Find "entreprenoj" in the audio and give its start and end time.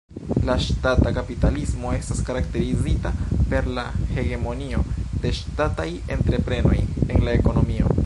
6.17-6.83